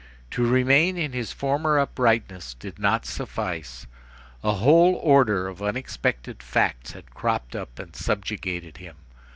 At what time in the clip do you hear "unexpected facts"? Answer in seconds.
5.61-6.93